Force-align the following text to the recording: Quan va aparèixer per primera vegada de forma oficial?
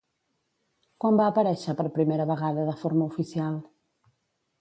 Quan 1.03 1.19
va 1.19 1.27
aparèixer 1.31 1.75
per 1.81 1.85
primera 1.97 2.25
vegada 2.31 2.65
de 2.71 2.75
forma 2.85 3.07
oficial? 3.11 3.61